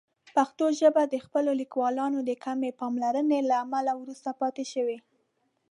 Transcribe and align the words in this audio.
پښتو 0.35 0.65
ژبه 0.79 1.01
د 1.07 1.15
خپلو 1.25 1.51
لیکوالانو 1.61 2.19
د 2.29 2.31
کمې 2.45 2.71
پاملرنې 2.79 3.39
له 3.49 3.55
امله 3.63 3.91
وروسته 4.01 4.29
پاتې 4.41 4.65
شوې. 4.73 4.97